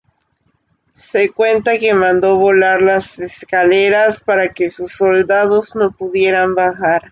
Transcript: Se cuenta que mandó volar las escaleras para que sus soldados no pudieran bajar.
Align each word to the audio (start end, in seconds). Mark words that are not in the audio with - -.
Se 0.93 1.29
cuenta 1.29 1.77
que 1.77 1.93
mandó 1.93 2.37
volar 2.39 2.81
las 2.81 3.19
escaleras 3.19 4.19
para 4.19 4.47
que 4.51 4.71
sus 4.71 4.91
soldados 4.93 5.75
no 5.75 5.91
pudieran 5.91 6.55
bajar. 6.55 7.01